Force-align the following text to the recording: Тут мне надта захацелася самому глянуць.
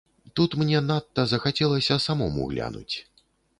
Тут 0.37 0.55
мне 0.61 0.79
надта 0.91 1.27
захацелася 1.35 1.99
самому 2.07 2.51
глянуць. 2.57 2.95